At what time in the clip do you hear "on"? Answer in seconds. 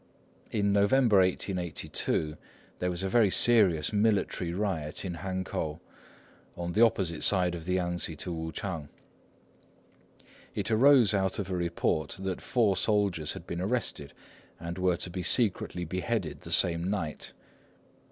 6.57-6.73